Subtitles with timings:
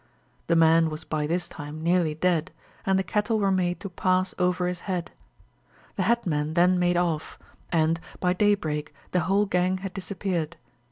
[0.47, 2.49] The man was by this time nearly dead,
[2.87, 5.11] and the cattle were made to pass over his head.
[5.95, 7.37] The headmen then made off,
[7.71, 10.57] and, by daybreak, the whole gang had disappeared.